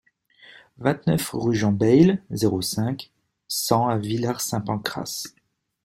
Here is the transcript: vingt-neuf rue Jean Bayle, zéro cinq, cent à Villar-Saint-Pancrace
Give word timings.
vingt-neuf 0.79 1.29
rue 1.31 1.53
Jean 1.53 1.71
Bayle, 1.71 2.23
zéro 2.31 2.63
cinq, 2.63 3.11
cent 3.47 3.87
à 3.87 3.99
Villar-Saint-Pancrace 3.99 5.35